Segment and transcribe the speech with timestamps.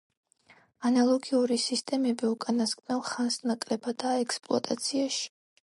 [0.89, 5.25] ანალოგური სისტემები უკანასკნელ ხანს ნაკლებადაა ექსპლოატაციაში.